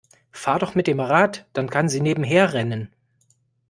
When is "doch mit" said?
0.57-0.87